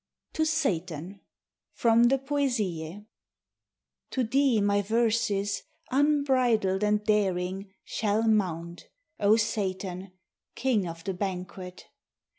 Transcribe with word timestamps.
TO 0.33 0.45
SATAN 0.47 1.19
From 1.73 2.05
the 2.05 2.17
'Poesie' 2.17 3.05
To 4.09 4.23
thee 4.23 4.59
my 4.59 4.81
verses, 4.81 5.61
Unbridled 5.91 6.83
and 6.83 7.03
daring, 7.03 7.71
Shall 7.83 8.23
mount, 8.27 8.89
O 9.19 9.35
Satan, 9.37 10.11
King 10.55 10.87
of 10.87 11.03
the 11.03 11.13
banquet! 11.13 11.85